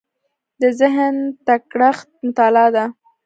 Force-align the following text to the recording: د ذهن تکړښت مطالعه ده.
د 0.61 0.63
ذهن 0.79 1.15
تکړښت 1.45 2.09
مطالعه 2.25 2.69
ده. 2.75 2.85